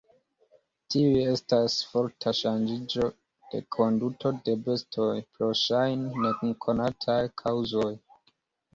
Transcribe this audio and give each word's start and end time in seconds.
Tiuj 0.93 1.19
estas 1.33 1.75
forta 1.89 2.33
ŝanĝiĝo 2.39 3.11
de 3.53 3.63
konduto 3.77 4.35
de 4.49 4.59
bestoj, 4.71 5.13
pro 5.37 5.53
ŝajne 5.63 6.27
nekonataj 6.51 7.23
kaŭzoj. 7.47 7.91